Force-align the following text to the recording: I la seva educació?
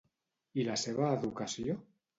I 0.61 0.65
la 0.69 0.79
seva 0.85 1.13
educació? 1.21 1.79